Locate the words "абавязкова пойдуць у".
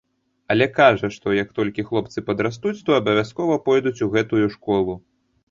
2.99-4.11